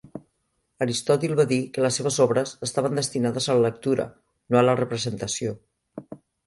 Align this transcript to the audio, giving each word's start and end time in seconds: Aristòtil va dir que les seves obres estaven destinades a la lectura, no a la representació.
Aristòtil 0.85 1.33
va 1.41 1.45
dir 1.51 1.59
que 1.75 1.85
les 1.87 1.99
seves 2.01 2.17
obres 2.27 2.55
estaven 2.71 2.99
destinades 3.03 3.49
a 3.55 3.59
la 3.59 3.67
lectura, 3.69 4.11
no 4.53 4.63
a 4.63 4.69
la 4.69 4.77
representació. 4.85 5.59